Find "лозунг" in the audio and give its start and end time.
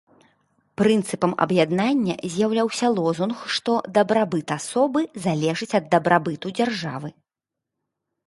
2.97-3.37